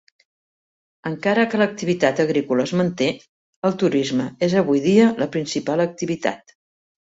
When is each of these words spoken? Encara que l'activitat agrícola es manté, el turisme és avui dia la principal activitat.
Encara 1.09 1.43
que 1.51 1.59
l'activitat 1.63 2.23
agrícola 2.25 2.67
es 2.69 2.75
manté, 2.81 3.11
el 3.71 3.79
turisme 3.85 4.29
és 4.49 4.59
avui 4.65 4.85
dia 4.89 5.15
la 5.23 5.33
principal 5.39 5.89
activitat. 5.91 6.61